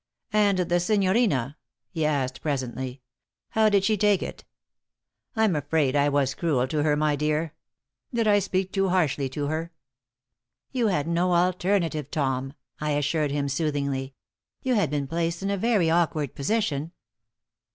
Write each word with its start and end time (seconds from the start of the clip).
"And 0.33 0.57
the 0.57 0.79
signorina?" 0.79 1.57
he 1.91 2.07
asked, 2.07 2.41
presently. 2.41 3.03
"How 3.49 3.69
did 3.69 3.83
she 3.83 3.97
take 3.97 4.23
it? 4.23 4.43
I'm 5.35 5.55
afraid 5.55 5.95
I 5.95 6.09
was 6.09 6.33
cruel 6.33 6.67
to 6.69 6.81
her, 6.81 6.95
my 6.95 7.15
dear. 7.15 7.53
Did 8.11 8.27
I 8.27 8.39
speak 8.39 8.71
too 8.71 8.89
harshly 8.89 9.29
to 9.29 9.45
her?" 9.45 9.71
"You 10.71 10.87
had 10.87 11.07
no 11.07 11.35
alternative, 11.35 12.09
Tom," 12.09 12.53
I 12.79 12.93
assured 12.93 13.29
him, 13.29 13.47
soothingly; 13.47 14.15
"you 14.63 14.73
had 14.73 14.89
been 14.89 15.05
placed 15.05 15.43
in 15.43 15.51
a 15.51 15.55
very 15.57 15.91
awkward 15.91 16.33
position." 16.33 16.93